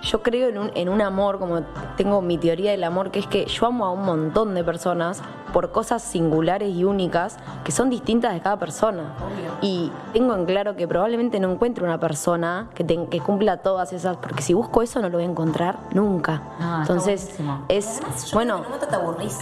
yo 0.02 0.22
creo 0.22 0.49
en 0.49 0.56
un, 0.58 0.70
en 0.76 0.88
un 0.88 1.02
amor, 1.02 1.40
como 1.40 1.62
tengo 1.96 2.22
mi 2.22 2.38
teoría 2.38 2.70
del 2.70 2.84
amor, 2.84 3.10
que 3.10 3.18
es 3.18 3.26
que 3.26 3.44
yo 3.46 3.66
amo 3.66 3.84
a 3.87 3.90
un 3.90 4.04
montón 4.04 4.54
de 4.54 4.62
personas 4.62 5.20
por 5.52 5.72
cosas 5.72 6.00
singulares 6.00 6.72
y 6.76 6.84
únicas 6.84 7.37
que 7.64 7.72
son 7.72 7.90
distintas 7.90 8.32
de 8.32 8.40
cada 8.40 8.56
persona. 8.56 9.12
Y 9.60 9.90
tengo 10.12 10.37
en 10.37 10.46
claro 10.46 10.76
que 10.76 10.87
probablemente 10.87 11.40
no 11.40 11.50
encuentre 11.50 11.82
una 11.82 11.99
persona 11.99 12.68
que, 12.76 12.84
ten- 12.84 13.08
que 13.08 13.18
cumpla 13.18 13.56
todas 13.58 13.92
esas, 13.92 14.16
porque 14.18 14.42
si 14.42 14.54
busco 14.54 14.80
eso 14.80 15.00
no 15.02 15.08
lo 15.08 15.18
voy 15.18 15.26
a 15.26 15.28
encontrar 15.28 15.80
nunca. 15.92 16.40
Ah, 16.60 16.78
Entonces, 16.82 17.37
es, 17.68 18.00
bueno, 18.32 18.62
te 18.88 18.94
aburrís. 18.94 19.37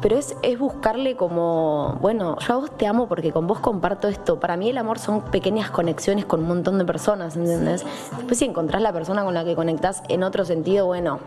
Pero 0.00 0.16
es, 0.16 0.36
es 0.42 0.58
buscarle 0.58 1.16
como, 1.16 1.96
bueno, 2.00 2.36
yo 2.38 2.54
a 2.54 2.56
vos 2.58 2.70
te 2.76 2.86
amo 2.86 3.08
porque 3.08 3.32
con 3.32 3.46
vos 3.46 3.58
comparto 3.60 4.06
esto. 4.08 4.38
Para 4.38 4.56
mí 4.56 4.70
el 4.70 4.78
amor 4.78 4.98
son 4.98 5.22
pequeñas 5.22 5.70
conexiones 5.70 6.24
con 6.24 6.40
un 6.40 6.48
montón 6.48 6.78
de 6.78 6.84
personas, 6.84 7.36
¿entendés? 7.36 7.84
Después 8.16 8.38
si 8.38 8.44
encontrás 8.44 8.80
la 8.82 8.92
persona 8.92 9.24
con 9.24 9.34
la 9.34 9.44
que 9.44 9.54
conectás 9.56 10.02
en 10.08 10.22
otro 10.22 10.44
sentido, 10.44 10.86
bueno, 10.86 11.18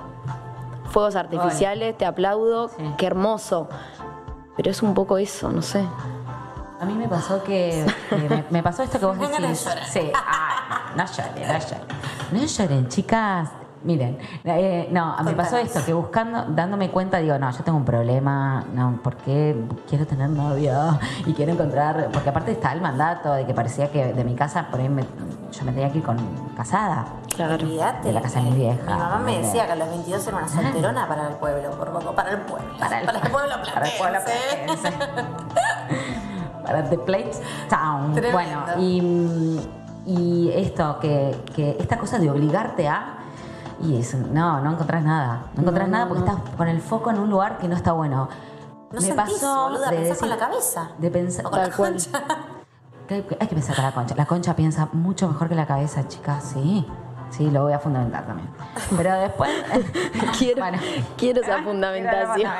fuegos 0.90 1.16
artificiales, 1.16 1.98
te 1.98 2.06
aplaudo, 2.06 2.70
Sí. 2.70 2.76
qué 2.98 3.08
hermoso. 3.08 3.68
Pero 4.58 4.70
es 4.72 4.82
un 4.84 4.94
poco 4.94 5.18
eso, 5.18 5.52
no 5.52 5.62
sé. 5.62 5.86
A 6.80 6.86
mí 6.86 6.94
me 6.94 7.08
pasó 7.08 7.44
que, 7.44 7.86
que 8.10 8.16
me, 8.30 8.44
me 8.50 8.64
pasó 8.64 8.84
esto 8.84 9.00
que 9.00 9.06
vos 9.06 9.18
decís. 9.20 9.68
Sí, 9.92 10.00
ay, 10.14 10.96
no 10.98 11.06
lloren, 11.06 11.48
no 11.48 11.60
lloren. 11.60 11.82
No 12.32 12.44
lloren, 12.46 12.88
chicas. 12.90 13.50
Miren, 13.84 14.20
eh, 14.44 14.88
no, 14.92 15.16
me 15.24 15.34
pasó 15.34 15.52
Contanos. 15.56 15.76
esto, 15.76 15.84
que 15.86 15.94
buscando, 15.94 16.46
dándome 16.50 16.92
cuenta, 16.92 17.18
digo, 17.18 17.38
no, 17.40 17.50
yo 17.50 17.64
tengo 17.64 17.78
un 17.80 17.84
problema, 17.86 18.64
no, 18.76 19.00
porque 19.04 19.56
quiero 19.90 20.06
tener 20.06 20.30
novio 20.30 21.00
y 21.26 21.34
quiero 21.34 21.54
encontrar, 21.54 22.10
porque 22.14 22.30
aparte 22.30 22.52
está 22.52 22.74
el 22.74 22.82
mandato 22.82 23.34
de 23.34 23.46
que 23.48 23.54
parecía 23.56 23.90
que 23.92 24.14
de 24.14 24.24
mi 24.24 24.36
casa, 24.36 24.68
por 24.70 24.80
ahí 24.80 24.88
me- 24.88 25.02
yo 25.52 25.66
me 25.66 25.72
tenía 25.72 25.92
que 25.92 25.98
ir 25.98 26.04
con 26.04 26.18
casada. 26.56 27.06
Claro. 27.36 27.56
Olvídate. 27.56 28.08
De 28.10 28.14
la 28.14 28.22
casa 28.22 28.40
de 28.42 28.52
mi 28.52 28.56
vieja. 28.58 28.82
Mi 28.86 28.94
mamá 28.94 29.18
me 29.20 29.32
De- 29.32 29.38
decía 29.40 29.66
que 29.66 29.72
a 29.72 29.76
los 29.76 29.90
22 29.90 30.28
era 30.28 30.38
una 30.38 30.48
solterona 30.48 31.08
para 31.08 31.28
el 31.30 31.34
pueblo, 31.36 31.72
por 31.72 31.92
poco, 31.92 32.14
para 32.14 32.32
el 32.32 32.38
pueblo. 32.42 32.68
Para 32.80 33.00
el, 33.02 33.08
pueblo 33.32 33.56
para 33.74 33.88
el 33.88 33.98
pueblo 33.98 34.20
platense. 34.24 34.92
platense. 34.92 35.32
para 36.64 36.84
The 36.88 36.98
Plate 37.00 37.32
Town. 37.70 38.14
Tremendo. 38.14 38.32
Bueno, 38.32 38.62
y, 38.80 39.60
y 40.06 40.52
esto, 40.56 41.00
que, 41.00 41.36
que 41.56 41.78
esta 41.80 41.98
cosa 41.98 42.20
de 42.20 42.30
obligarte 42.30 42.88
a. 42.88 43.18
Y 43.84 43.98
eso, 43.98 44.18
no, 44.18 44.62
no 44.62 44.72
encontrás 44.74 45.04
nada. 45.04 45.44
No 45.56 45.62
encontrás 45.62 45.88
No, 45.88 45.94
nada 45.94 46.08
porque 46.08 46.24
no. 46.24 46.32
estás 46.38 46.56
con 46.56 46.68
el 46.68 46.82
foco 46.82 47.10
en 47.10 47.20
un 47.20 47.30
lugar 47.30 47.58
que 47.58 47.68
no 47.68 47.76
está 47.76 47.92
bueno. 47.94 48.30
No 48.92 49.00
Me 49.00 49.02
sentís, 49.02 49.34
pasó 49.34 49.70
boluda, 49.70 49.90
de 49.90 50.16
con 50.18 50.30
la 50.30 50.38
cabeza. 50.38 50.90
De 50.98 51.10
pensar. 51.10 51.46
Con 51.46 51.60
la 51.60 51.70
concha. 51.72 52.10
hay, 53.10 53.24
que 53.24 53.56
pensar 53.56 53.76
con 53.76 53.86
la 53.86 53.92
concha. 53.94 54.16
La 54.16 54.26
concha 54.26 54.56
piensa 54.56 54.90
mucho 54.94 55.28
mejor 55.28 55.50
que 55.50 55.56
la 55.56 55.66
cabeza, 55.66 56.08
chicas. 56.08 56.44
Sí. 56.54 56.86
Sí, 57.30 57.50
lo 57.50 57.64
voy 57.64 57.72
a 57.72 57.80
fundamentar 57.80 58.26
también. 58.26 58.50
Pero 58.98 59.14
después. 59.16 59.50
Quiero, 60.38 60.60
Bueno. 60.62 60.78
quiero 61.18 61.42
esa 61.42 61.60
fundamentación. 61.64 62.52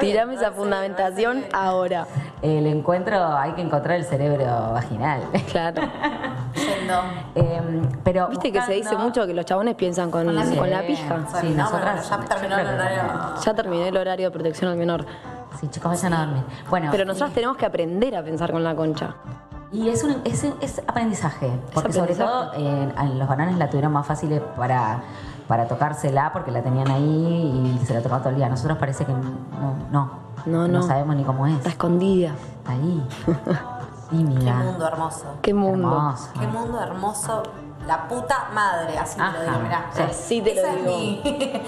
Tirame 0.00 0.34
esa 0.34 0.52
fundamentación 0.52 1.44
ahora. 1.54 2.06
El 2.42 2.66
encuentro, 2.66 3.24
hay 3.36 3.52
que 3.52 3.62
encontrar 3.62 3.96
el 3.96 4.04
cerebro 4.04 4.72
vaginal. 4.72 5.22
Claro. 5.50 5.82
Em, 7.34 7.82
pero 8.04 8.28
Viste 8.28 8.52
que 8.52 8.60
se 8.62 8.72
dice 8.72 8.96
mucho 8.96 9.26
que 9.26 9.34
los 9.34 9.44
chabones 9.44 9.74
piensan 9.74 10.10
con, 10.10 10.24
Con 10.26 10.34
la 10.34 10.44
con 10.56 10.70
la 10.70 10.80
Sí. 10.80 10.86
pija. 10.88 11.16
Sí, 11.40 11.48
no, 11.50 11.62
nosotras- 11.64 12.08
bueno, 12.08 12.22
ya 12.24 12.28
terminó 12.28 12.58
el 12.58 12.66
horario. 12.66 13.02
Ya 13.44 13.54
terminé 13.54 13.88
el 13.88 13.96
horario 13.96 14.26
de 14.26 14.30
protección 14.32 14.70
al 14.70 14.76
menor. 14.76 15.04
Sí, 15.60 15.68
chicos, 15.68 15.90
vayan 15.92 16.14
a 16.14 16.24
dormir. 16.26 16.42
Bueno, 16.70 16.88
Pero 16.90 17.04
nosotros 17.04 17.32
tenemos 17.32 17.56
que 17.56 17.66
aprender 17.66 18.16
a 18.16 18.22
pensar 18.22 18.50
con 18.52 18.64
la 18.64 18.74
concha. 18.74 19.14
y 19.70 19.88
es, 19.88 20.02
un, 20.04 20.16
es, 20.24 20.44
es 20.60 20.78
aprendizaje. 20.86 21.50
Porque 21.74 21.92
sobre 21.92 22.12
aprendizaje. 22.12 22.30
todo 22.30 22.52
eh, 22.54 22.92
los 23.14 23.28
varones 23.28 23.56
la 23.56 23.68
tuvieron 23.70 23.92
más 23.92 24.06
fácil 24.06 24.40
para, 24.56 25.00
para 25.48 25.66
tocársela 25.68 26.30
porque 26.32 26.50
la 26.50 26.62
tenían 26.62 26.90
ahí 26.90 27.78
y 27.80 27.86
se 27.86 27.94
la 27.94 28.00
tocaban 28.00 28.20
todo 28.22 28.30
el 28.30 28.36
día. 28.36 28.48
Nosotros 28.48 28.76
parece 28.78 29.04
que 29.06 29.12
no, 29.12 29.76
no, 29.90 30.10
No, 30.46 30.68
no. 30.68 30.82
sabemos 30.82 31.16
ni 31.16 31.24
cómo 31.24 31.46
es. 31.46 31.54
Está 31.54 31.68
escondida. 31.70 32.32
Está 32.58 32.72
ahí. 32.72 33.02
Qué 34.12 34.52
mundo 34.52 34.86
hermoso. 34.86 35.24
Qué 35.42 35.54
mundo. 35.54 35.88
Hermoso. 35.88 36.28
Qué 36.38 36.46
mundo 36.46 36.80
hermoso. 36.80 37.42
La 37.86 38.06
puta 38.06 38.48
madre, 38.52 38.96
así 38.98 39.16
te 39.16 39.22
Ajá, 39.22 39.38
lo 39.38 39.42
digo, 39.44 39.58
mirá. 39.60 39.90
sí. 39.92 40.02
Así 40.02 40.42
te 40.42 40.54
lo 40.54 40.60
Esa 40.60 40.70
es 40.72 40.84
digo. 40.84 40.96
mi- 40.98 41.62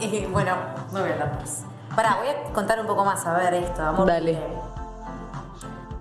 y 0.00 0.26
bueno, 0.26 0.52
no 0.92 1.00
voy 1.00 1.08
a 1.10 1.12
hablar 1.14 1.34
más. 1.40 1.62
Pará, 1.96 2.16
voy 2.18 2.28
a 2.28 2.52
contar 2.52 2.80
un 2.80 2.86
poco 2.86 3.04
más, 3.04 3.24
a 3.26 3.32
ver 3.34 3.54
esto, 3.54 3.82
amor. 3.82 4.06
Dale. 4.06 4.32
libre. 4.32 4.58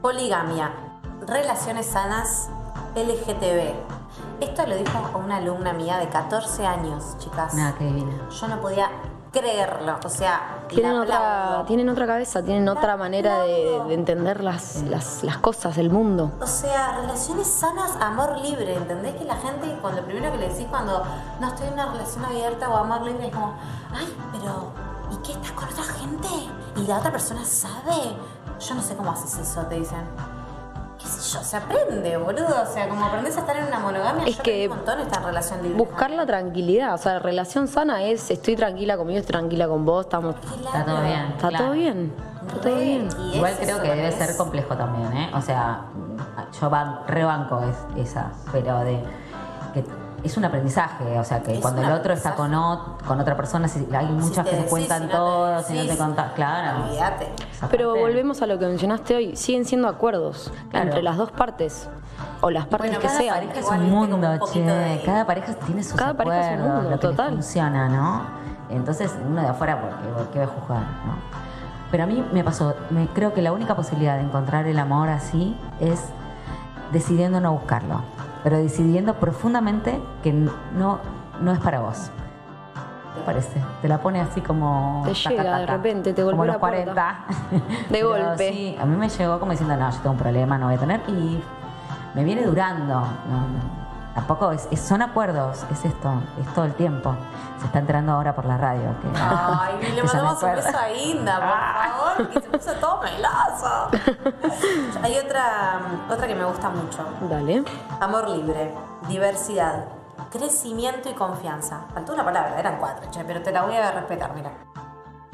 Poligamia, 0.01 0.71
relaciones 1.27 1.85
sanas, 1.85 2.50
LGTB. 2.95 3.73
Esto 4.41 4.65
lo 4.67 4.75
dijo 4.75 5.00
una 5.23 5.38
alumna 5.38 5.71
mía 5.73 5.97
de 5.97 6.09
14 6.09 6.65
años, 6.65 7.15
chicas. 7.19 7.53
Nada, 7.53 7.75
qué 7.77 7.85
divina. 7.85 8.12
Yo 8.29 8.47
no 8.50 8.59
podía 8.59 8.89
creerlo, 9.34 9.98
o 10.06 10.10
sea, 10.10 10.60
Tienen 10.68 10.96
otra, 10.96 11.63
tienen 11.68 11.90
otra 11.90 12.06
cabeza, 12.06 12.44
tienen 12.44 12.70
otra 12.70 12.96
manera 12.96 13.40
de, 13.42 13.82
de 13.88 13.94
entender 13.96 14.44
las, 14.44 14.84
las, 14.84 15.24
las 15.24 15.38
cosas, 15.40 15.78
el 15.80 15.90
mundo. 15.90 16.32
O 16.40 16.46
sea, 16.48 17.00
relaciones 17.02 17.48
sanas, 17.48 17.98
amor 18.00 18.38
libre. 18.40 18.75
¿Entendés 18.75 19.16
que 19.16 19.25
la 19.25 19.36
gente, 19.36 19.75
cuando 19.82 20.02
lo 20.02 20.08
primero 20.08 20.32
que 20.32 20.38
le 20.38 20.50
decís 20.50 20.68
cuando 20.70 21.04
no 21.42 21.48
estoy 21.48 21.68
en 21.68 21.74
una 21.74 21.88
relación 21.92 22.24
abierta 22.24 22.70
o 22.70 22.78
amor 22.78 23.02
libre, 23.02 23.25
es 23.28 23.34
como, 23.34 23.56
ay, 23.94 24.16
pero 24.32 24.72
¿y 25.12 25.18
qué 25.25 25.32
estás 25.34 25.52
con 25.52 25.66
otra 25.68 25.84
gente? 25.84 26.28
¿Y 26.78 26.88
la 26.88 27.00
otra 27.00 27.12
persona 27.12 27.44
sabe? 27.44 28.16
Yo 28.60 28.75
no 28.75 28.82
sé 28.82 28.96
cómo 28.96 29.12
haces 29.12 29.36
eso, 29.40 29.62
te 29.63 29.75
dicen. 29.75 30.08
¿Qué 31.15 31.22
sé 31.22 31.38
yo? 31.38 31.43
Se 31.43 31.58
aprende, 31.58 32.17
boludo. 32.17 32.63
O 32.63 32.74
sea, 32.74 32.88
como 32.89 33.05
aprendes 33.05 33.36
a 33.38 33.41
estar 33.41 33.55
en 33.58 33.65
una 33.65 33.79
monogamia, 33.79 34.25
Es 34.25 34.38
yo 34.38 34.43
que 34.43 34.67
un 34.67 34.75
montón 34.77 35.00
esta 35.00 35.20
relación 35.20 35.62
libre. 35.63 35.77
Buscar 35.77 36.12
la 36.12 36.25
tranquilidad, 36.25 36.93
o 36.93 36.98
sea, 36.98 37.20
relación 37.20 37.67
sana 37.67 38.03
es 38.03 38.29
estoy 38.32 38.55
tranquila 38.55 38.98
conmigo, 38.98 39.20
estoy 39.20 39.34
tranquila 39.34 39.67
con 39.67 39.86
vos, 39.86 40.05
estamos. 40.05 40.36
Está 40.36 40.86
todo 40.86 41.01
bien. 41.03 41.22
Está 41.36 41.48
claro. 41.50 41.63
todo 41.65 41.74
bien. 41.74 42.13
Está 42.48 42.60
todo 42.62 42.75
bien. 42.75 43.10
Y 43.32 43.38
Igual 43.38 43.53
creo 43.60 43.82
que 43.82 43.88
debe 43.89 44.08
es- 44.08 44.15
ser 44.15 44.36
complejo 44.38 44.75
también, 44.75 45.13
¿eh? 45.13 45.32
O 45.34 45.41
sea, 45.41 45.82
yo 46.60 46.70
ban- 46.70 47.05
rebanco 47.08 47.62
es- 47.62 48.08
esa, 48.10 48.32
pero 48.51 48.79
de 48.79 49.03
es 50.24 50.38
un 50.38 50.46
aprendizaje, 50.46 51.20
o 51.20 51.24
sea, 51.24 51.42
que 51.44 51.56
Es 51.56 51.60
cuando 51.60 51.82
el 51.82 51.92
otro 51.92 52.13
está 52.13 52.36
con, 52.36 52.53
aprendizaje. 52.53 53.03
ot- 53.03 53.08
con 53.08 53.20
otra 53.20 53.36
persona, 53.36 53.68
si- 53.68 53.88
hay 53.94 54.08
Si 54.08 54.12
muchas 54.13 54.46
que 54.48 54.56
se 54.56 54.65
cuentan 54.65 55.00
si 55.00 55.03
no 55.06 55.10
te 55.12 55.15
todo, 55.18 55.63
si 55.63 55.74
no 55.77 55.86
te 55.86 55.98
contás, 55.98 56.32
claro. 56.34 56.84
Olvídate. 56.86 57.30
Pero 57.70 57.96
volvemos 57.96 58.42
a 58.42 58.48
lo 58.48 58.58
que 58.58 58.65
mencionaste 58.68 59.15
hoy, 59.15 59.36
siguen 59.36 59.65
siendo 59.65 59.88
acuerdos 59.88 60.51
Claro. 60.70 60.86
entre 60.88 61.03
las 61.03 61.18
dos 61.18 61.32
partes, 61.32 61.89
o 62.42 62.50
las 62.50 62.65
partes 62.68 62.92
bueno, 62.92 63.01
que 63.01 63.08
cada 63.08 63.20
sean. 63.20 63.36
pareja 63.36 63.60
es 63.60 63.68
un 63.70 63.89
mundo, 63.89 64.15
un 64.18 64.39
che. 64.51 64.62
de- 64.62 65.01
Cada 65.06 65.25
pareja 65.25 65.53
tiene 65.65 65.84
sus 65.84 65.94
Cada 65.94 66.13
pareja 66.13 66.39
es 66.39 66.48
un 66.48 66.53
acuerdos, 66.53 66.75
mundo, 66.75 66.89
lo 66.92 67.00
que 67.00 67.08
total. 67.08 67.30
funciona, 67.34 67.89
¿no? 67.89 68.22
Entonces, 68.70 69.13
uno 69.27 69.42
de 69.42 69.48
afuera, 69.50 69.80
¿por 69.82 69.89
qué, 69.89 70.08
por 70.08 70.27
qué 70.30 70.39
va 70.39 70.46
a 70.46 70.48
juzgar, 70.48 70.80
no? 71.06 71.44
Pero 71.92 72.03
a 72.03 72.08
mí 72.08 72.25
me 72.32 72.44
pasó, 72.44 72.74
me, 72.89 73.08
creo 73.08 73.34
que 73.34 73.42
la 73.42 73.51
única 73.51 73.75
posibilidad 73.75 74.15
de 74.18 74.24
encontrar 74.24 74.65
el 74.68 74.80
amor 74.80 75.10
así 75.10 75.56
es 75.80 76.00
decidiendo 76.92 77.39
no 77.39 77.51
buscarlo, 77.53 78.01
pero 78.43 78.57
decidiendo 78.57 79.15
profundamente 79.15 80.00
que 80.21 80.33
no, 80.33 81.00
no 81.41 81.51
es 81.51 81.59
para 81.59 81.79
vos. 81.79 82.12
¿Qué 83.15 83.21
parece? 83.25 83.62
Te 83.81 83.88
la 83.88 84.00
pone 84.00 84.19
así 84.19 84.41
como... 84.41 85.03
Te 85.05 85.13
llega 85.13 85.59
de 85.59 85.65
repente, 85.65 86.13
te 86.13 86.23
golpeó 86.23 86.38
Como 86.38 86.45
la 86.45 86.53
los 86.53 86.59
puerta. 86.59 87.25
40. 87.50 87.89
De 87.89 88.03
golpe. 88.03 88.51
Sí, 88.51 88.77
a 88.79 88.85
mí 88.85 88.95
me 88.97 89.07
llegó 89.07 89.39
como 89.39 89.51
diciendo, 89.51 89.75
no, 89.77 89.89
yo 89.89 89.97
tengo 89.97 90.12
un 90.12 90.17
problema, 90.17 90.57
no 90.57 90.65
voy 90.65 90.75
a 90.75 90.79
tener. 90.79 91.01
Y 91.07 91.41
me 92.15 92.23
viene 92.23 92.43
durando. 92.43 92.95
No, 92.95 93.01
no. 93.01 93.83
Tampoco 94.15 94.51
es, 94.51 94.67
es- 94.72 94.79
son 94.82 95.01
acuerdos, 95.01 95.65
es 95.72 95.86
esto, 95.86 96.13
es 96.39 96.53
todo 96.53 96.65
el 96.65 96.74
tiempo. 96.75 97.15
Se 97.60 97.65
está 97.67 97.79
enterando 97.79 98.12
ahora 98.12 98.36
por 98.36 98.46
la 98.46 98.58
radio. 98.58 98.93
Que, 99.01 99.08
Ay, 99.20 99.77
le 99.82 99.96
que 99.96 100.03
mandamos 100.03 100.43
un 100.43 100.51
beso 100.55 100.77
a 100.77 100.91
Inda, 100.91 101.39
por 101.39 102.17
favor, 102.20 102.29
que 102.29 102.41
se 102.41 102.50
puso 102.50 102.74
todo 102.79 103.01
meloso. 103.01 103.89
Hay 105.03 105.17
otra, 105.17 105.79
otra 106.10 106.27
que 106.27 106.36
me 106.36 106.43
gusta 106.46 106.70
mucho. 106.70 107.05
Dale. 107.29 107.63
Amor 108.00 108.29
libre, 108.29 108.74
diversidad, 109.08 109.86
crecimiento 110.32 111.10
y 111.10 111.13
confianza. 111.13 111.82
Faltó 111.93 112.13
una 112.13 112.24
palabra, 112.25 112.60
eran 112.60 112.77
cuatro, 112.77 113.10
che, 113.12 113.24
pero 113.24 113.41
te 113.41 113.51
la 113.51 113.63
voy 113.63 113.75
a 113.77 113.91
respetar, 113.91 114.34
mira. 114.36 114.51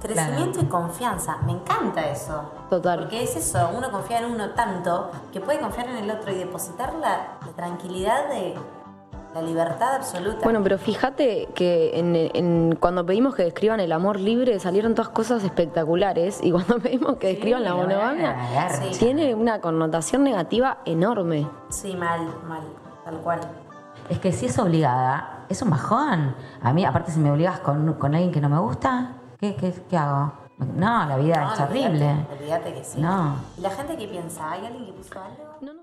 Crecimiento 0.01 0.59
y 0.61 0.65
confianza. 0.65 1.37
Me 1.45 1.51
encanta 1.53 2.07
eso. 2.09 2.43
Total. 2.69 2.99
Porque 2.99 3.23
es 3.23 3.35
eso, 3.35 3.69
uno 3.75 3.91
confía 3.91 4.19
en 4.19 4.31
uno 4.31 4.51
tanto 4.51 5.11
que 5.33 5.41
puede 5.41 5.59
confiar 5.59 5.87
en 5.89 5.97
el 5.97 6.11
otro 6.11 6.31
y 6.31 6.35
depositar 6.35 6.93
la, 6.95 7.37
la 7.45 7.51
tranquilidad 7.55 8.29
de 8.29 8.55
la 9.33 9.41
libertad 9.43 9.95
absoluta. 9.95 10.39
Bueno, 10.43 10.61
pero 10.63 10.77
fíjate 10.79 11.49
que 11.53 11.99
en, 11.99 12.15
en- 12.15 12.75
cuando 12.79 13.05
pedimos 13.05 13.35
que 13.35 13.43
describan 13.43 13.79
el 13.79 13.91
amor 13.91 14.19
libre 14.19 14.59
salieron 14.59 14.95
todas 14.95 15.09
cosas 15.09 15.43
espectaculares 15.43 16.39
y 16.41 16.51
cuando 16.51 16.79
pedimos 16.83 17.17
que 17.17 17.27
describan 17.27 17.63
la 17.63 17.75
monogamia. 17.75 18.35
Sí. 18.71 18.97
tiene 18.99 19.35
una 19.35 19.61
connotación 19.61 20.23
negativa 20.23 20.79
enorme. 20.85 21.47
Sí, 21.69 21.95
mal, 21.95 22.21
mal, 22.47 22.61
tal 23.05 23.17
cual. 23.17 23.39
Es 24.09 24.17
que 24.17 24.31
si 24.31 24.47
es 24.47 24.57
obligada, 24.57 25.45
es 25.49 25.61
un 25.61 25.69
bajón. 25.69 26.35
A 26.63 26.73
mí, 26.73 26.83
aparte, 26.83 27.11
si 27.11 27.19
me 27.19 27.29
obligas 27.31 27.59
con, 27.59 27.93
con 27.93 28.15
alguien 28.15 28.31
que 28.31 28.41
no 28.41 28.49
me 28.49 28.57
gusta, 28.57 29.11
¿qué, 29.39 29.55
qué, 29.55 29.73
qué 29.89 29.97
hago? 29.97 30.33
No, 30.57 31.05
la 31.05 31.15
vida 31.17 31.41
No, 31.45 31.53
es 31.53 31.59
horrible. 31.61 31.87
olvídate, 32.09 32.33
olvídate 32.33 32.73
que 32.73 32.83
sí. 32.83 32.99
No. 33.01 33.35
¿Y 33.57 33.61
la 33.61 33.69
gente 33.69 33.97
que 33.97 34.07
piensa? 34.07 34.51
¿Hay 34.51 34.65
alguien 34.65 34.85
que 34.87 34.91
puso 34.93 35.13
algo? 35.21 35.57
No, 35.61 35.73
no. 35.73 35.78